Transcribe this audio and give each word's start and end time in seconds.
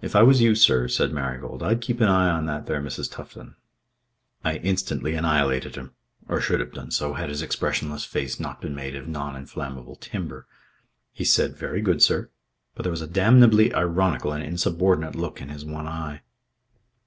"If 0.00 0.16
I 0.16 0.22
was 0.22 0.40
you, 0.40 0.54
sir," 0.54 0.88
said 0.88 1.12
Marigold, 1.12 1.62
"I'd 1.62 1.82
keep 1.82 2.00
an 2.00 2.08
eye 2.08 2.30
on 2.30 2.46
that 2.46 2.64
there 2.64 2.80
Mrs. 2.80 3.12
Tufton." 3.12 3.56
I 4.42 4.56
instantly 4.56 5.12
annihilated 5.14 5.74
him 5.74 5.92
or 6.28 6.40
should 6.40 6.60
have 6.60 6.72
done 6.72 6.90
so 6.90 7.12
had 7.12 7.28
his 7.28 7.42
expressionless 7.42 8.06
face 8.06 8.40
not 8.40 8.62
been 8.62 8.74
made 8.74 8.96
of 8.96 9.06
non 9.06 9.36
inflammable 9.36 9.96
timber. 9.96 10.46
He 11.12 11.24
said: 11.26 11.58
"Very 11.58 11.82
good, 11.82 12.00
sir." 12.02 12.30
But 12.74 12.84
there 12.84 12.90
was 12.90 13.02
a 13.02 13.06
damnably 13.06 13.70
ironical 13.74 14.32
and 14.32 14.42
insubordinate 14.42 15.14
look 15.14 15.42
in 15.42 15.50
his 15.50 15.62
one 15.66 15.86
eye. 15.86 16.22